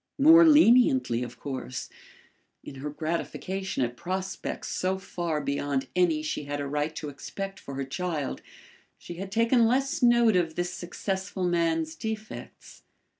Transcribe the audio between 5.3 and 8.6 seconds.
beyond any she had a right to expect for her child,